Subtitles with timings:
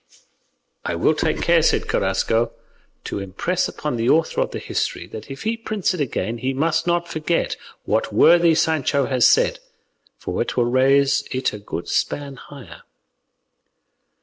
[0.83, 2.53] "I will take care," said Carrasco,
[3.03, 6.55] "to impress upon the author of the history that, if he prints it again, he
[6.55, 9.59] must not forget what worthy Sancho has said,
[10.17, 12.81] for it will raise it a good span higher."